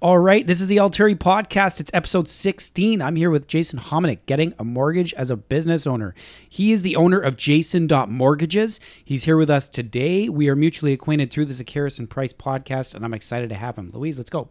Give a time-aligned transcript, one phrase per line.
[0.00, 1.80] All right, this is the Alteri podcast.
[1.80, 3.02] It's episode 16.
[3.02, 6.14] I'm here with Jason Humeniuk, getting a mortgage as a business owner.
[6.48, 8.78] He is the owner of Jason Mortgages.
[9.04, 10.28] He's here with us today.
[10.28, 13.74] We are mutually acquainted through the Zacchaeus and Price podcast, and I'm excited to have
[13.74, 13.90] him.
[13.92, 14.50] Louise, let's go.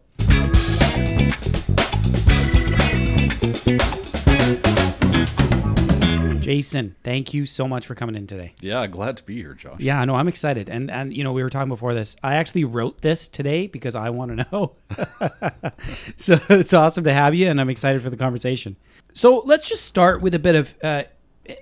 [6.48, 8.54] Jason, thank you so much for coming in today.
[8.62, 9.80] Yeah, glad to be here, Josh.
[9.80, 10.70] Yeah, no, I'm excited.
[10.70, 12.16] And and you know, we were talking before this.
[12.22, 14.72] I actually wrote this today because I want to know.
[16.16, 18.76] so it's awesome to have you and I'm excited for the conversation.
[19.12, 21.02] So, let's just start with a bit of uh,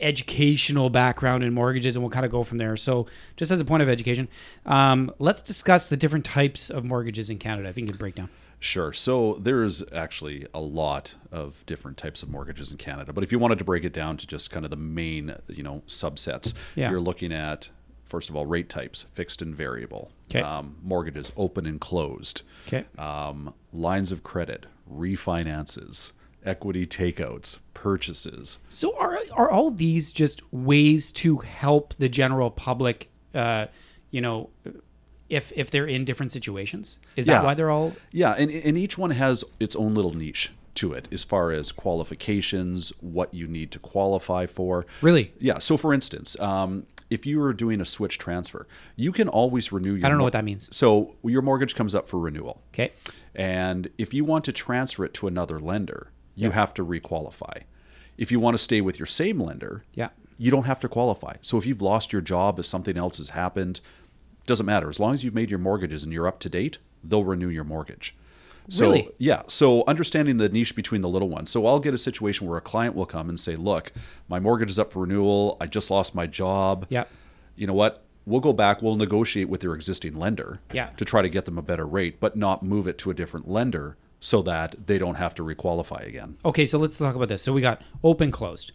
[0.01, 2.77] educational background in mortgages and we'll kind of go from there.
[2.77, 4.29] So, just as a point of education,
[4.66, 7.68] um, let's discuss the different types of mortgages in Canada.
[7.68, 8.29] I think you can break down.
[8.66, 8.93] Sure.
[8.93, 13.38] So there's actually a lot of different types of mortgages in Canada, but if you
[13.38, 16.91] wanted to break it down to just kind of the main, you know, subsets, yeah.
[16.91, 17.71] you're looking at
[18.05, 20.41] first of all rate types, fixed and variable, okay.
[20.41, 22.84] um, mortgages, open and closed, okay.
[22.98, 26.10] um, lines of credit, refinances,
[26.45, 28.59] equity takeouts, purchases.
[28.68, 33.10] So are are all these just ways to help the general public?
[33.33, 33.66] Uh,
[34.10, 34.51] you know
[35.29, 36.99] if if they're in different situations?
[37.16, 37.95] Is that why they're all?
[38.13, 41.73] Yeah, and and each one has its own little niche to it as far as
[41.73, 44.87] qualifications, what you need to qualify for.
[45.02, 45.33] Really?
[45.41, 45.59] Yeah.
[45.59, 49.95] So, for instance, um, if you are doing a switch transfer, you can always renew
[49.95, 50.07] your.
[50.07, 50.74] I don't know what that means.
[50.77, 52.63] So your mortgage comes up for renewal.
[52.73, 52.93] Okay.
[53.35, 57.63] And if you want to transfer it to another lender, you have to requalify.
[58.16, 61.35] If you want to stay with your same lender, yeah, you don't have to qualify.
[61.43, 63.80] So if you've lost your job, if something else has happened,
[64.47, 64.89] doesn't matter.
[64.89, 67.65] As long as you've made your mortgages and you're up to date, they'll renew your
[67.65, 68.15] mortgage.
[68.69, 69.11] So, really?
[69.19, 69.43] Yeah.
[69.47, 71.50] So understanding the niche between the little ones.
[71.50, 73.93] So I'll get a situation where a client will come and say, "Look,
[74.28, 75.56] my mortgage is up for renewal.
[75.61, 76.87] I just lost my job.
[76.89, 77.05] Yeah.
[77.55, 78.03] You know what?
[78.25, 78.83] We'll go back.
[78.83, 80.61] We'll negotiate with their existing lender.
[80.72, 80.91] Yeah.
[80.97, 83.49] To try to get them a better rate, but not move it to a different
[83.49, 86.37] lender so that they don't have to requalify again.
[86.44, 86.67] Okay.
[86.67, 87.43] So let's talk about this.
[87.43, 88.72] So we got open closed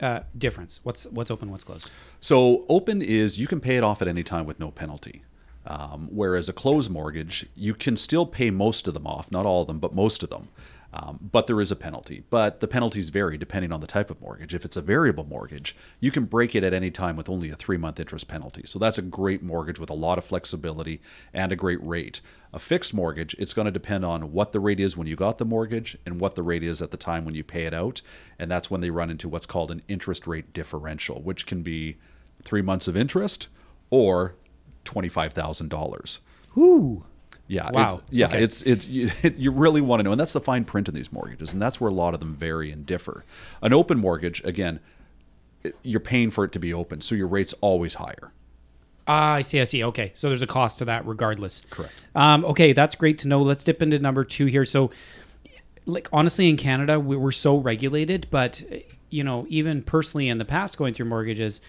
[0.00, 0.80] uh, difference?
[0.82, 1.50] What's what's open?
[1.50, 1.90] What's closed?
[2.20, 5.22] So open is you can pay it off at any time with no penalty.
[5.64, 9.62] Um, whereas a closed mortgage, you can still pay most of them off, not all
[9.62, 10.48] of them, but most of them.
[10.94, 12.24] Um, but there is a penalty.
[12.28, 14.54] But the penalties vary depending on the type of mortgage.
[14.54, 17.56] If it's a variable mortgage, you can break it at any time with only a
[17.56, 18.62] three month interest penalty.
[18.66, 21.00] So that's a great mortgage with a lot of flexibility
[21.32, 22.20] and a great rate.
[22.52, 25.38] A fixed mortgage, it's going to depend on what the rate is when you got
[25.38, 28.02] the mortgage and what the rate is at the time when you pay it out.
[28.38, 31.96] And that's when they run into what's called an interest rate differential, which can be
[32.42, 33.48] three months of interest
[33.88, 34.34] or
[34.84, 36.18] $25,000.
[36.58, 37.04] Ooh.
[37.52, 37.70] Yeah.
[37.70, 37.96] Wow.
[37.96, 38.26] It's, yeah.
[38.26, 38.42] Okay.
[38.42, 41.12] It's it's you, you really want to know, and that's the fine print in these
[41.12, 43.24] mortgages, and that's where a lot of them vary and differ.
[43.60, 44.80] An open mortgage, again,
[45.82, 48.32] you're paying for it to be open, so your rate's always higher.
[49.06, 49.60] Ah, I see.
[49.60, 49.84] I see.
[49.84, 51.60] Okay, so there's a cost to that, regardless.
[51.68, 51.92] Correct.
[52.14, 53.42] Um, okay, that's great to know.
[53.42, 54.64] Let's dip into number two here.
[54.64, 54.90] So,
[55.84, 58.62] like honestly, in Canada, we, we're so regulated, but
[59.10, 61.60] you know, even personally in the past, going through mortgages,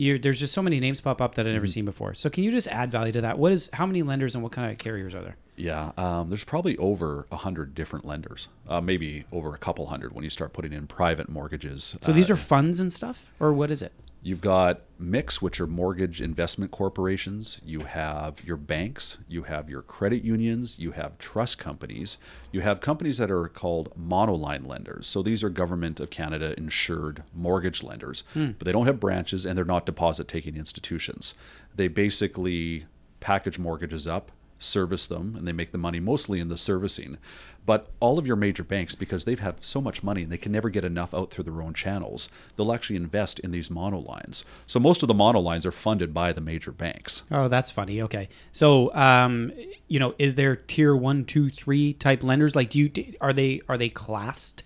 [0.00, 1.70] there's just so many names pop up that I've never mm-hmm.
[1.70, 2.14] seen before.
[2.14, 3.38] So can you just add value to that?
[3.38, 5.36] What is how many lenders and what kind of carriers are there?
[5.56, 10.14] Yeah, um, there's probably over a hundred different lenders, uh, maybe over a couple hundred
[10.14, 11.96] when you start putting in private mortgages.
[12.00, 13.92] So these uh, are funds and stuff, or what is it?
[14.22, 17.60] You've got MICs, which are mortgage investment corporations.
[17.64, 19.18] You have your banks.
[19.28, 20.78] You have your credit unions.
[20.78, 22.18] You have trust companies.
[22.52, 25.06] You have companies that are called monoline lenders.
[25.06, 28.50] So these are Government of Canada insured mortgage lenders, hmm.
[28.58, 31.34] but they don't have branches and they're not deposit taking institutions.
[31.74, 32.84] They basically
[33.20, 37.18] package mortgages up service them and they make the money mostly in the servicing.
[37.66, 40.52] But all of your major banks, because they've had so much money and they can
[40.52, 44.44] never get enough out through their own channels, they'll actually invest in these monolines.
[44.66, 47.24] So most of the monolines are funded by the major banks.
[47.30, 48.00] Oh, that's funny.
[48.02, 49.52] Okay, so um,
[49.88, 52.56] you know, is there tier one, two, three type lenders?
[52.56, 54.62] Like, do you are they are they classed?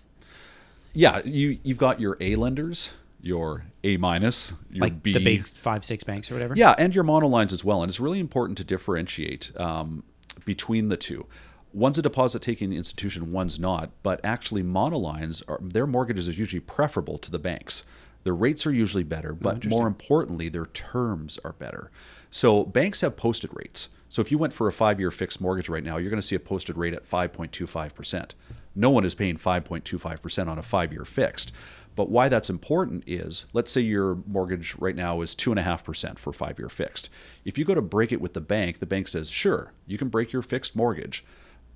[0.93, 2.93] Yeah, you you've got your A lenders
[3.25, 6.53] your A minus, your like B, the big five six banks or whatever.
[6.55, 7.81] Yeah, and your monolines as well.
[7.81, 10.03] And it's really important to differentiate um,
[10.45, 11.25] between the two.
[11.73, 13.89] One's a deposit taking institution, one's not.
[14.03, 17.83] But actually, monolines are their mortgages are usually preferable to the banks.
[18.23, 21.89] Their rates are usually better, oh, but oh, more importantly, their terms are better.
[22.29, 23.89] So banks have posted rates.
[24.07, 26.27] So if you went for a five year fixed mortgage right now, you're going to
[26.27, 28.31] see a posted rate at 5.25%.
[28.75, 31.51] No one is paying 5.25% on a five year fixed.
[31.95, 36.59] But why that's important is let's say your mortgage right now is 2.5% for five
[36.59, 37.09] year fixed.
[37.45, 40.09] If you go to break it with the bank, the bank says, sure, you can
[40.09, 41.23] break your fixed mortgage.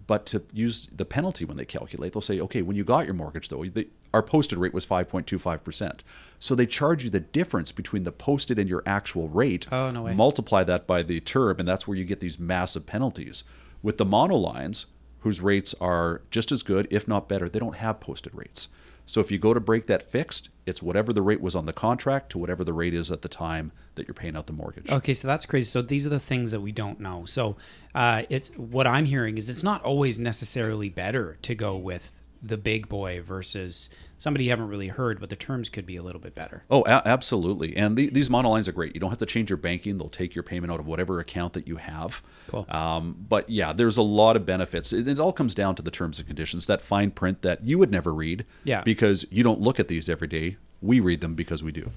[0.08, 3.14] But to use the penalty when they calculate, they'll say, okay, when you got your
[3.14, 6.00] mortgage, though, the, our posted rate was 5.25%.
[6.40, 9.68] So they charge you the difference between the posted and your actual rate.
[9.72, 10.16] Oh, no way.
[10.16, 13.44] Multiply that by the term, and that's where you get these massive penalties.
[13.84, 14.86] With the monolines,
[15.20, 17.50] whose rates are just as good, if not better.
[17.50, 18.70] They don't have posted rates.
[19.10, 21.74] So if you go to break that fixed, it's whatever the rate was on the
[21.74, 24.88] contract to whatever the rate is at the time that you're paying out the mortgage.
[24.92, 25.66] Okay, so that's crazy.
[25.66, 27.26] So these are the things that we don't know.
[27.26, 27.56] So
[27.96, 32.58] uh, it's what I'm hearing is it's not always necessarily better to go with the
[32.58, 36.20] big boy versus somebody you haven't really heard, but the terms could be a little
[36.22, 36.64] bit better.
[36.70, 37.76] Oh, a- absolutely.
[37.78, 38.94] And the, these monolines are great.
[38.94, 39.98] You don't have to change your banking.
[39.98, 42.22] They'll take your payment out of whatever account that you have.
[42.48, 42.66] Cool.
[42.70, 44.92] Um, but yeah, there's a lot of benefits.
[44.94, 47.78] It, it all comes down to the terms and conditions, that fine print that you
[47.78, 48.82] would never read Yeah.
[48.84, 50.58] because you don't look at these every day.
[50.82, 51.92] We read them because we do.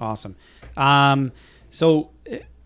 [0.00, 0.36] Awesome.
[0.76, 1.32] Um,
[1.70, 2.10] so,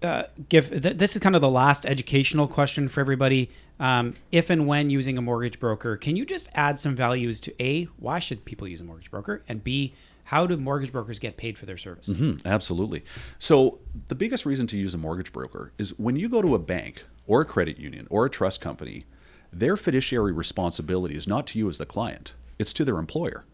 [0.03, 3.51] uh, give th- this is kind of the last educational question for everybody.
[3.81, 7.63] Um, if and when using a mortgage broker, can you just add some values to
[7.63, 9.93] a why should people use a mortgage broker, and b
[10.25, 12.07] how do mortgage brokers get paid for their service?
[12.07, 13.05] Hmm, absolutely.
[13.39, 16.59] So, the biggest reason to use a mortgage broker is when you go to a
[16.59, 19.05] bank or a credit union or a trust company,
[19.53, 23.45] their fiduciary responsibility is not to you as the client, it's to their employer.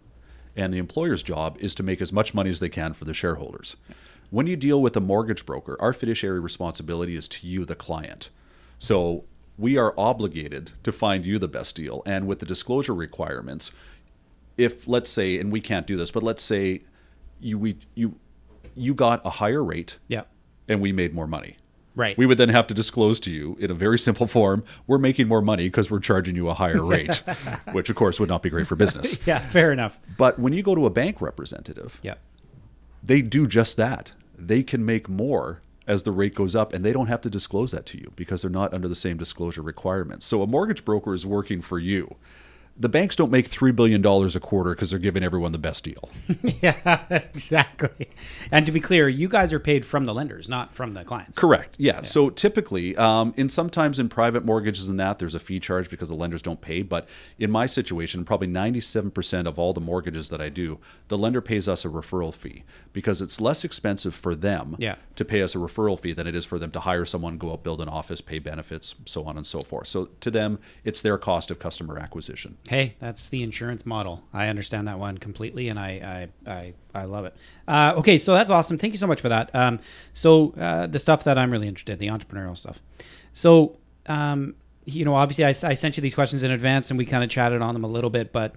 [0.59, 3.15] And the employer's job is to make as much money as they can for the
[3.15, 3.77] shareholders.
[4.31, 8.29] When you deal with a mortgage broker, our fiduciary responsibility is to you, the client.
[8.79, 9.25] So,
[9.57, 12.03] we are obligated to find you the best deal.
[12.07, 13.73] And with the disclosure requirements,
[14.57, 16.83] if let's say, and we can't do this, but let's say
[17.41, 18.17] you we you
[18.77, 20.23] you got a higher rate Yeah.
[20.69, 21.57] and we made more money.
[21.95, 22.17] Right.
[22.17, 25.27] We would then have to disclose to you in a very simple form, we're making
[25.27, 27.23] more money because we're charging you a higher rate,
[27.73, 29.19] which of course would not be great for business.
[29.27, 29.39] yeah.
[29.39, 29.99] Fair enough.
[30.17, 32.15] But when you go to a bank representative, Yeah.
[33.03, 34.13] they do just that.
[34.39, 37.73] They can make more as the rate goes up and they don't have to disclose
[37.73, 40.27] that to you because they're not under the same disclosure requirements.
[40.27, 42.15] So a mortgage broker is working for you.
[42.81, 46.09] The banks don't make $3 billion a quarter because they're giving everyone the best deal.
[46.63, 47.05] yeah.
[47.11, 48.09] Exactly.
[48.53, 51.37] And to be clear, you guys are paid from the lenders, not from the clients.
[51.39, 51.77] Correct.
[51.79, 52.03] Yeah.
[52.03, 56.09] So typically, um, in sometimes in private mortgages and that, there's a fee charge because
[56.09, 56.83] the lenders don't pay.
[56.83, 57.09] But
[57.39, 60.79] in my situation, probably 97% of all the mortgages that I do,
[61.09, 64.97] the lender pays us a referral fee because it's less expensive for them Yeah.
[65.17, 67.53] to pay us a referral fee than it is for them to hire someone, go
[67.53, 69.89] out, build an office, pay benefits, so on and so forth.
[69.89, 72.57] So to them, it's their cost of customer acquisition.
[72.69, 74.25] Hey, that's the insurance model.
[74.33, 77.35] I understand that one completely, and I I I, I love it.
[77.67, 78.77] Uh, okay, so that's awesome.
[78.77, 79.55] Thank you so much for that.
[79.55, 79.81] Um,
[80.13, 82.79] so uh, the stuff that I'm really interested, in, the entrepreneurial stuff.
[83.33, 84.55] So um,
[84.85, 87.31] you know, obviously, I, I sent you these questions in advance, and we kind of
[87.31, 88.33] chatted on them a little bit.
[88.33, 88.55] But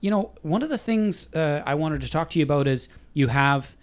[0.00, 2.88] you know, one of the things uh, I wanted to talk to you about is
[3.12, 3.76] you have,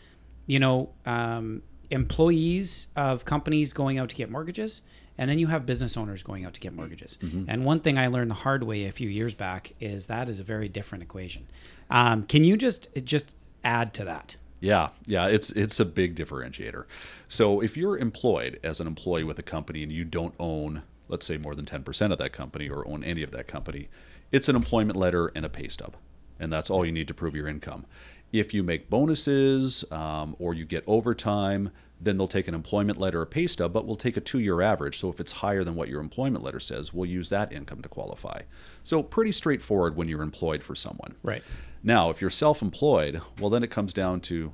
[0.45, 4.81] you know, um, employees of companies going out to get mortgages
[5.17, 7.17] and then you have business owners going out to get mortgages.
[7.47, 10.39] And one thing I learned the hard way a few years back is that is
[10.39, 11.47] a very different equation.
[11.89, 14.35] Um, can you just just add to that?
[14.59, 16.85] Yeah, yeah, it's it's a big differentiator.
[17.27, 21.25] So if you're employed as an employee with a company and you don't own, let's
[21.25, 23.89] say, more than ten percent of that company or own any of that company,
[24.31, 25.95] it's an employment letter and a pay stub,
[26.39, 27.85] and that's all you need to prove your income.
[28.31, 33.21] If you make bonuses um, or you get overtime, then they'll take an employment letter
[33.21, 34.97] or pay stub, but we'll take a two-year average.
[34.97, 37.89] So if it's higher than what your employment letter says, we'll use that income to
[37.89, 38.41] qualify.
[38.83, 41.15] So pretty straightforward when you're employed for someone.
[41.23, 41.43] Right.
[41.83, 44.51] Now, if you're self employed, well, then it comes down to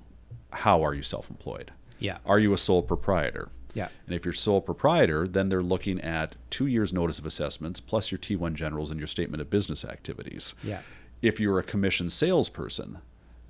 [0.51, 1.71] how are you self employed?
[1.99, 2.17] Yeah.
[2.25, 3.49] Are you a sole proprietor?
[3.73, 3.87] Yeah.
[4.05, 8.11] And if you're sole proprietor, then they're looking at two years' notice of assessments plus
[8.11, 10.55] your T1 generals and your statement of business activities.
[10.63, 10.81] Yeah.
[11.21, 12.99] If you're a commissioned salesperson,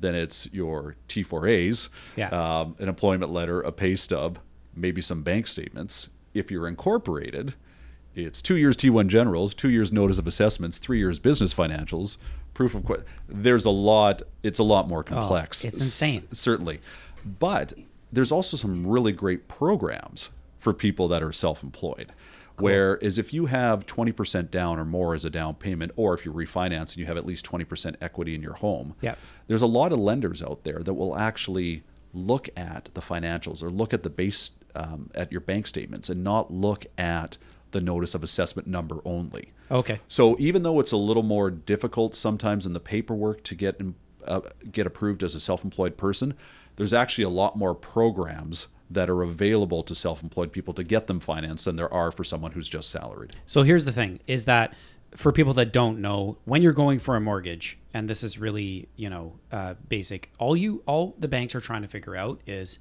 [0.01, 2.29] then it's your T4As, Yeah.
[2.29, 4.39] um, an employment letter, a pay stub,
[4.75, 6.09] maybe some bank statements.
[6.33, 7.53] If you're incorporated,
[8.15, 12.17] it's two years T1 generals, two years notice of assessments, three years business financials,
[12.53, 12.83] proof of.
[12.85, 14.21] Qu- There's a lot.
[14.43, 15.63] It's a lot more complex.
[15.63, 16.27] Oh, it's insane.
[16.31, 16.81] Certainly,
[17.39, 17.73] but
[18.11, 22.11] there's also some really great programs for people that are self-employed.
[22.61, 26.33] Whereas if you have 20% down or more as a down payment, or if you
[26.33, 29.17] refinance and you have at least 20% equity in your home, Yep.
[29.47, 33.69] there's a lot of lenders out there that will actually look at the financials or
[33.69, 37.37] look at the base um, at your bank statements and not look at
[37.71, 39.51] the notice of assessment number only.
[39.69, 39.99] Okay.
[40.07, 43.95] So even though it's a little more difficult sometimes in the paperwork to get in,
[44.25, 44.41] uh,
[44.71, 46.33] get approved as a self-employed person,
[46.75, 51.19] there's actually a lot more programs that are available to self-employed people to get them
[51.19, 53.35] financed than there are for someone who's just salaried.
[53.45, 54.73] So here's the thing: is that
[55.15, 58.87] for people that don't know, when you're going for a mortgage, and this is really
[58.95, 62.79] you know uh, basic, all you all the banks are trying to figure out is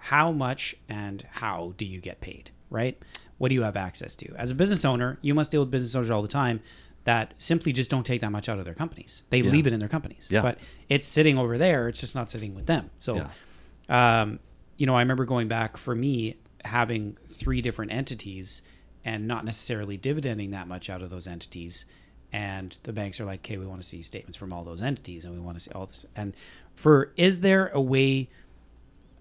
[0.00, 3.00] how much and how do you get paid, right?
[3.38, 4.34] What do you have access to?
[4.36, 6.60] As a business owner, you must deal with business owners all the time
[7.04, 9.22] that simply just don't take that much out of their companies.
[9.30, 10.28] They leave it in their companies.
[10.30, 10.42] Yeah.
[10.42, 11.88] But it's sitting over there.
[11.88, 12.90] It's just not sitting with them.
[12.98, 13.16] So,
[13.88, 14.38] um,
[14.82, 16.34] you know, I remember going back for me
[16.64, 18.62] having three different entities
[19.04, 21.86] and not necessarily dividending that much out of those entities
[22.32, 25.24] and the banks are like, "Okay, we want to see statements from all those entities,
[25.24, 26.34] and we want to see all this." And
[26.74, 28.28] for is there a way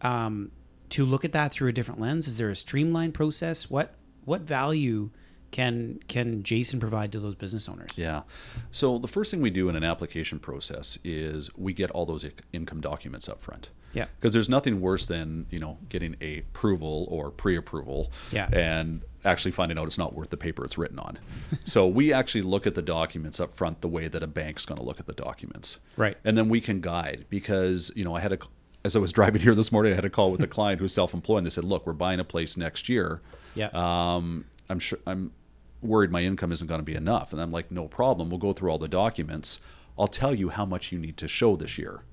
[0.02, 0.50] um,
[0.90, 2.28] to look at that through a different lens?
[2.28, 3.70] Is there a streamlined process?
[3.70, 3.94] What
[4.26, 5.12] what value
[5.52, 8.00] can can Jason provide to those business owners?
[8.00, 8.24] Yeah.
[8.72, 12.26] So the first thing we do in an application process is we get all those
[12.52, 13.70] income documents up front.
[13.94, 14.06] Yeah.
[14.20, 18.12] Because there's nothing worse than you know getting a approval or pre-approval.
[18.32, 18.50] Yeah.
[18.52, 21.20] And actually finding out it's not worth the paper it's written on.
[21.66, 24.80] so we actually look at the documents up front the way that a bank's going
[24.80, 25.80] to look at the documents.
[25.98, 26.18] Right.
[26.24, 28.40] And then we can guide because you know I had a
[28.84, 30.94] as I was driving here this morning I had a call with a client who's
[30.94, 33.22] self-employed and they said look we're buying a place next year.
[33.56, 33.70] Yeah.
[33.74, 35.34] Um, I'm sure I'm
[35.82, 37.34] worried my income isn't going to be enough.
[37.34, 38.30] And I'm like, no problem.
[38.30, 39.60] We'll go through all the documents.
[39.98, 42.04] I'll tell you how much you need to show this year.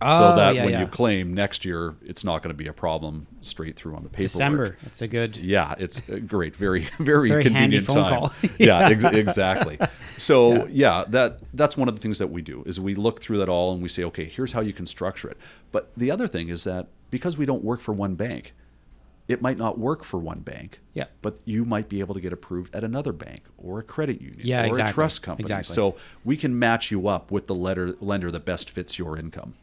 [0.00, 0.80] So Oh, that yeah, when yeah.
[0.82, 4.08] you claim next year, it's not going to be a problem straight through on the
[4.08, 4.30] paperwork.
[4.30, 4.76] December.
[4.82, 5.36] That's a good.
[5.36, 8.08] Yeah, it's a great, very, very, Very convenient time.
[8.20, 8.32] call.
[8.58, 9.78] yeah, ex- exactly.
[10.16, 11.04] So yeah.
[11.08, 13.72] that that's one of the things that we do is we look through that all
[13.72, 15.36] and we say, okay, here's how you can structure it.
[15.72, 18.54] But the other thing is that because we don't work for one bank,
[19.26, 20.80] it might not work for one bank.
[20.94, 21.04] Yeah.
[21.22, 24.40] But you might be able to get approved at another bank or a credit union
[24.42, 24.90] Yeah, or exactly.
[24.90, 25.44] a trust company.
[25.44, 25.74] Exactly.
[25.74, 29.54] So we can match you up with the letter, lender that best fits your income.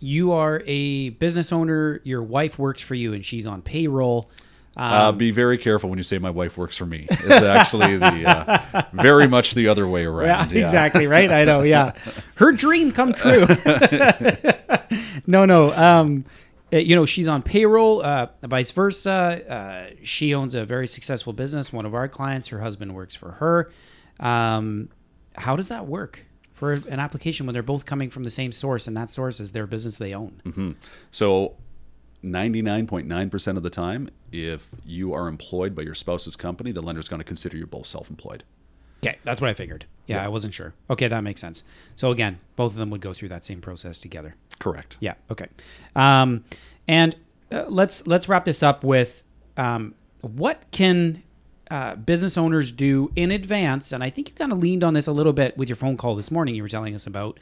[0.00, 2.00] You are a business owner.
[2.04, 4.30] Your wife works for you, and she's on payroll.
[4.76, 7.08] Um, uh, be very careful when you say my wife works for me.
[7.10, 10.52] It's actually the uh, very much the other way around.
[10.52, 10.60] Yeah.
[10.60, 11.32] exactly right.
[11.32, 11.62] I know.
[11.62, 11.94] Yeah,
[12.36, 13.44] her dream come true.
[15.26, 15.72] no, no.
[15.74, 16.24] Um,
[16.72, 18.02] uh, you know, she's on payroll.
[18.02, 19.42] Uh, vice versa.
[19.52, 21.72] Uh, she owns a very successful business.
[21.72, 23.72] One of our clients, her husband works for her.
[24.20, 24.90] Um,
[25.34, 26.24] how does that work
[26.58, 29.52] for an application when they're both coming from the same source, and that source is
[29.52, 30.76] their business they own?
[31.10, 31.54] So,
[32.24, 37.20] 99.9% of the time, if you are employed by your spouse's company, the lender's going
[37.20, 38.44] to consider you both self employed.
[39.04, 39.86] Okay, that's what I figured.
[40.06, 40.74] Yeah, I wasn't sure.
[40.90, 41.62] Okay, that makes sense.
[41.94, 44.34] So again, both of them would go through that same process together.
[44.58, 44.96] Correct.
[45.00, 45.14] Yeah.
[45.30, 45.46] Okay.
[45.94, 46.44] Um,
[46.88, 47.14] and
[47.52, 49.22] uh, let's let's wrap this up with
[49.56, 51.22] um, what can
[51.70, 53.92] uh, business owners do in advance?
[53.92, 55.96] And I think you kind of leaned on this a little bit with your phone
[55.96, 56.54] call this morning.
[56.54, 57.38] You were telling us about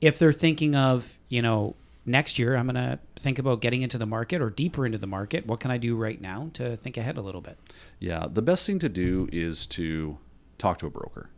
[0.00, 1.74] if they're thinking of you know
[2.06, 5.06] next year I'm going to think about getting into the market or deeper into the
[5.06, 5.46] market.
[5.46, 7.58] What can I do right now to think ahead a little bit?
[7.98, 8.26] Yeah.
[8.30, 10.18] The best thing to do is to
[10.58, 11.30] talk to a broker.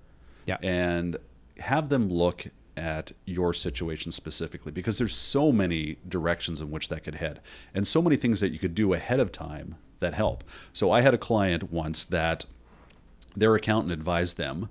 [0.44, 0.56] Yeah.
[0.61, 1.18] and
[1.59, 7.04] have them look at your situation specifically because there's so many directions in which that
[7.04, 7.40] could head
[7.75, 10.44] and so many things that you could do ahead of time that help.
[10.75, 12.44] So I had a client once that
[13.35, 14.68] their accountant advised them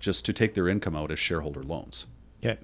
[0.00, 2.06] just to take their income out as shareholder loans,
[2.44, 2.58] Okay.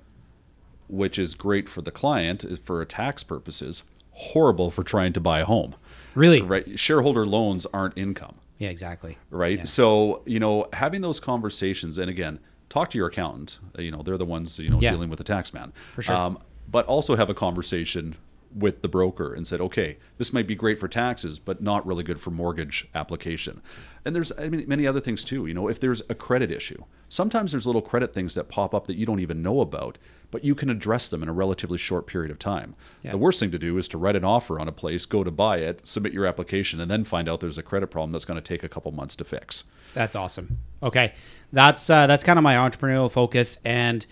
[0.88, 3.82] which is great for the client for tax purposes,
[4.12, 5.74] horrible for trying to buy a home.
[6.14, 6.40] Really?
[6.42, 6.78] Right?
[6.78, 8.70] Shareholder loans aren't income Yeah.
[8.70, 9.18] Exactly.
[9.30, 9.58] right?
[9.58, 9.64] Yeah.
[9.64, 12.38] So you know, having those conversations, and again,
[12.70, 13.58] talk to your accountant.
[13.78, 14.90] You know, they're the ones you know Yeah.
[14.92, 15.72] dealing with the tax man.
[15.94, 16.16] For sure.
[16.16, 18.16] Um, but also have a conversation
[18.56, 22.02] with the broker and said, okay, this might be great for taxes, but not really
[22.02, 23.60] good for mortgage application.
[24.04, 25.46] And there's I mean, many other things too.
[25.46, 28.86] You know, if there's a credit issue, sometimes there's little credit things that pop up
[28.86, 29.98] that you don't even know about,
[30.30, 32.74] but you can address them in a relatively short period of time.
[33.02, 33.10] Yeah.
[33.10, 35.30] The worst thing to do is to write an offer on a place, go to
[35.30, 38.40] buy it, submit your application, and then find out there's a credit problem that's going
[38.40, 39.64] to take a couple months to fix.
[39.92, 40.58] That's awesome.
[40.82, 41.12] Okay,
[41.52, 43.58] that's uh, that's kind of my entrepreneurial focus.
[43.64, 44.06] And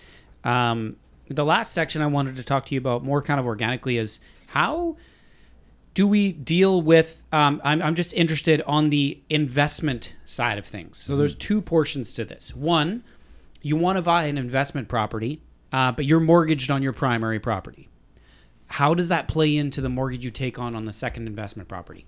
[0.45, 0.97] um,
[1.29, 4.21] the last section I wanted to talk to you about more kind of organically is
[4.49, 4.97] how
[5.95, 7.23] do we deal with?
[7.33, 10.99] Um, I'm I'm just interested on the investment side of things.
[10.99, 12.55] So there's two portions to this.
[12.55, 13.05] One,
[13.63, 15.41] you want to buy an investment property,
[15.73, 17.89] uh, but you're mortgaged on your primary property.
[18.67, 22.07] How does that play into the mortgage you take on on the second investment property?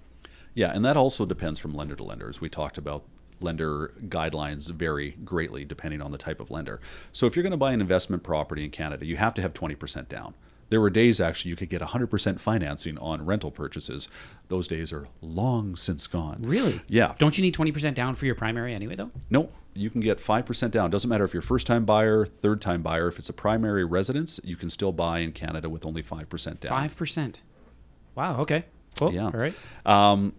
[0.54, 2.28] Yeah, and that also depends from lender to lender.
[2.28, 3.04] As we talked about,
[3.40, 6.80] lender guidelines vary greatly depending on the type of lender.
[7.12, 9.52] So if you're going to buy an investment property in Canada, you have to have
[9.52, 10.34] 20% down.
[10.68, 14.08] There were days actually you could get 100% financing on rental purchases.
[14.48, 16.38] Those days are long since gone.
[16.40, 16.80] Really?
[16.88, 17.14] Yeah.
[17.18, 19.10] Don't you need 20% down for your primary anyway, though?
[19.30, 20.90] No, you can get 5% down.
[20.90, 23.08] Doesn't matter if you're first time buyer, third time buyer.
[23.08, 26.70] If it's a primary residence, you can still buy in Canada with only 5% down.
[26.70, 27.42] Five percent.
[28.14, 28.40] Wow.
[28.40, 28.64] Okay.
[28.98, 29.12] Cool.
[29.12, 29.26] Yeah.
[29.26, 29.54] All right.
[29.84, 30.32] Um,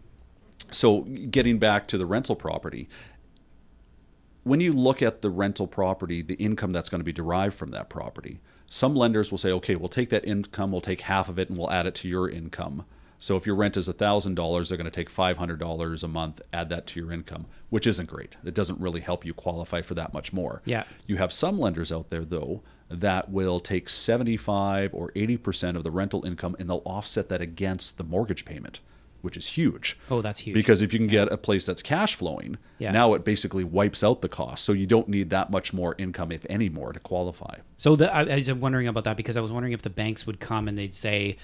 [0.71, 2.89] so getting back to the rental property,
[4.43, 7.71] when you look at the rental property, the income that's going to be derived from
[7.71, 11.39] that property, some lenders will say, okay, we'll take that income, we'll take half of
[11.39, 12.85] it, and we'll add it to your income.
[13.19, 16.85] So if your rent is $1,000, they're going to take $500 a month, add that
[16.87, 18.37] to your income, which isn't great.
[18.45, 20.61] It doesn't really help you qualify for that much more.
[20.65, 20.83] Yeah.
[21.07, 25.91] You have some lenders out there, though, that will take 75 or 80% of the
[25.91, 28.81] rental income and they'll offset that against the mortgage payment,
[29.27, 29.99] which is huge.
[30.09, 30.53] Oh, that's huge.
[30.53, 32.91] Because if you can get a place that's cash flowing, Yeah.
[32.91, 34.63] now it basically wipes out the cost.
[34.63, 37.55] So you don't need that much more income, if any more, to qualify.
[37.75, 40.25] So the, I, I was wondering about that because I was wondering if the banks
[40.25, 41.35] would come and they'd say,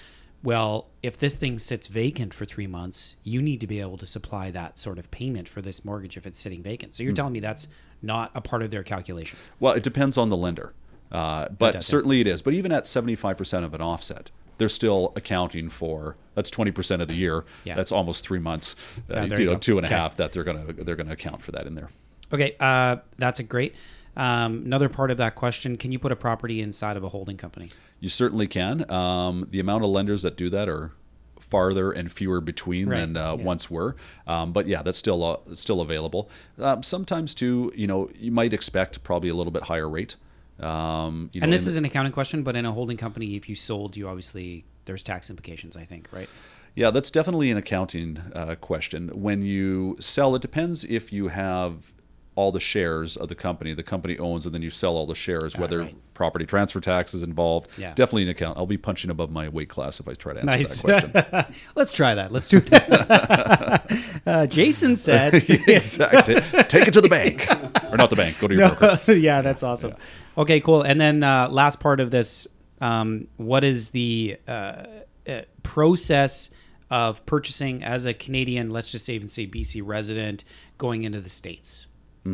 [0.41, 4.05] "Well, if this thing sits vacant for three months, you need to be able to
[4.07, 7.33] supply that sort of payment for this mortgage if it's sitting vacant." So you're telling
[7.33, 7.67] me that's
[8.01, 9.37] not a part of their calculation?
[9.59, 10.73] Well, it depends on the lender,
[11.11, 11.79] uh, but yeah.
[11.81, 12.41] certainly it is.
[12.41, 17.13] But even at 75% of an offset, they're still accounting for that's 20% of the
[17.13, 17.45] year.
[17.63, 17.75] Yeah.
[17.75, 18.75] That's almost three months.
[19.09, 19.59] Uh, you you know, go.
[19.59, 19.95] two and a Okay.
[19.95, 21.89] half that they're gonna they're gonna account for that in there.
[22.33, 23.75] Okay, uh, that's a great.
[24.15, 27.37] Um, another part of that question: Can you put a property inside of a holding
[27.37, 27.69] company?
[27.99, 28.89] You certainly can.
[28.91, 30.91] Um, the amount of lenders that do that are
[31.39, 33.43] farther and fewer between Right, than uh, yeah.
[33.43, 33.95] once were.
[34.25, 36.29] Um, but yeah, that's still uh, still available.
[36.59, 40.15] Um, sometimes too, you know, you might expect probably a little bit higher rate.
[40.59, 43.49] Um, you know, And this is an accounting question, but in a holding company, if
[43.49, 45.75] you sold, you obviously there's tax implications.
[45.75, 46.29] I think, right?
[46.75, 49.09] Yeah, that's definitely an accounting uh, question.
[49.09, 51.93] When you sell, it depends if you have
[52.35, 55.15] all the shares of the company the company owns, and then you sell all the
[55.15, 55.95] shares, whether right.
[56.13, 57.69] property transfer tax is involved.
[57.77, 57.93] Yeah.
[57.93, 58.57] Definitely an account.
[58.57, 60.81] I'll be punching above my weight class if I try to answer Nice.
[60.81, 61.55] that question.
[61.75, 62.31] Let's try that.
[62.31, 64.21] Let's do that.
[64.25, 66.35] uh, Jason said, exactly.
[66.63, 67.47] Take it to the bank,
[67.93, 68.39] or not the bank.
[68.39, 69.13] Go to your broker.
[69.13, 69.95] yeah, that's awesome.
[70.37, 70.81] Okay, cool.
[70.81, 72.47] And then uh, last part of this,
[72.81, 74.85] um, what is the uh,
[75.27, 76.49] uh, process
[76.89, 80.43] of purchasing as a Canadian, let's just say even say BC resident,
[80.77, 81.87] going into the States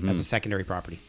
[0.08, 1.00] as a secondary property?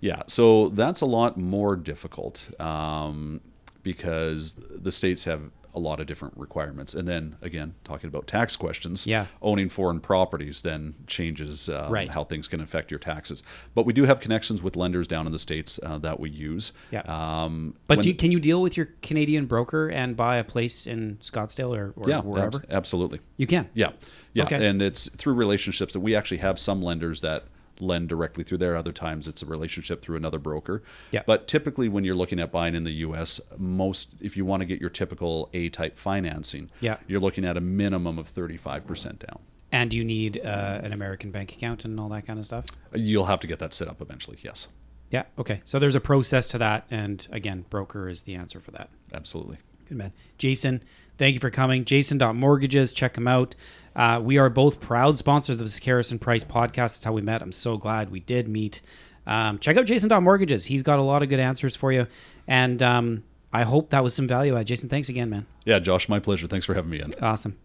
[0.00, 3.40] Yeah, so that's a lot more difficult um,
[3.82, 6.92] because the states have a lot of different requirements.
[6.92, 9.26] And then again, talking about tax questions, Yeah.
[9.40, 12.10] owning foreign properties then changes um, Right.
[12.10, 13.42] how things can affect your taxes.
[13.74, 16.72] But we do have connections with lenders down in the states uh, that we use.
[16.90, 17.02] Yeah.
[17.02, 21.16] Um, But you, can you deal with your Canadian broker and buy a place in
[21.22, 22.58] Scottsdale or, or yeah, wherever?
[22.58, 23.20] abs- absolutely.
[23.36, 23.68] You can.
[23.74, 23.92] Yeah,
[24.34, 24.66] yeah, Okay.
[24.66, 27.44] and it's through relationships that we actually have some lenders that
[27.80, 28.76] lend directly through there.
[28.76, 30.82] Other times it's a relationship through another broker.
[31.10, 31.22] Yeah.
[31.26, 34.66] But typically, when you're looking at buying in the U.S., most if you want to
[34.66, 36.96] get your typical A-type financing, Yeah.
[37.06, 39.40] you're looking at a minimum of 35 percent down.
[39.70, 42.64] And you need uh, an American bank account and all that kind of stuff?
[42.94, 44.38] You'll have to get that set up eventually.
[44.42, 44.68] Yes,
[45.10, 45.24] Yeah.
[45.38, 45.60] Okay.
[45.64, 46.86] So there's a process to that.
[46.90, 48.88] And again, broker is the answer for that.
[49.12, 49.58] absolutely.
[49.88, 50.12] Good man.
[50.38, 50.82] Jason,
[51.18, 51.84] thank you for coming.
[51.84, 53.54] Jason.mortgages, check him out.
[53.94, 56.74] Uh, we are both proud sponsors of the Sakaris and Price podcast.
[56.94, 57.42] That's how we met.
[57.42, 58.80] I'm so glad we did meet.
[59.26, 60.66] Um, check out Jason.mortgages.
[60.66, 62.06] He's got a lot of good answers for you.
[62.46, 64.66] And um, I hope that was some value add.
[64.66, 65.46] Jason, thanks again, man.
[65.64, 66.46] Yeah, Josh, my pleasure.
[66.46, 67.12] Thanks for having me in.
[67.20, 67.58] Awesome.